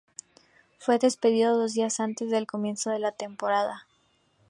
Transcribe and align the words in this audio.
Fue 0.79 0.97
despedido 0.97 1.55
dos 1.55 1.75
días 1.75 1.99
antes 1.99 2.31
del 2.31 2.47
comienzo 2.47 2.89
de 2.89 2.97
la 2.97 3.11
temporada. 3.11 3.85